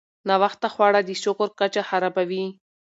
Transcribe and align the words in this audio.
ناوخته 0.27 0.67
خواړه 0.73 0.99
د 1.03 1.09
شکر 1.23 1.49
کچه 1.59 1.81
خرابوي. 1.89 2.45